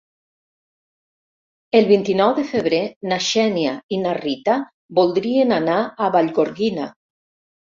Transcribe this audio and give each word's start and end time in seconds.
El 1.79 1.85
vint-i-nou 1.91 2.33
de 2.39 2.45
febrer 2.53 2.79
na 3.11 3.19
Xènia 3.27 3.75
i 3.97 4.01
na 4.07 4.15
Rita 4.21 4.57
voldrien 5.01 5.55
anar 5.63 5.77
a 5.83 6.11
Vallgorguina. 6.17 6.91